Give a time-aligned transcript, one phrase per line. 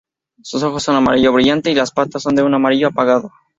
[0.41, 3.29] Sus ojos son amarillo brillante y las patas son de un amarillo apagado.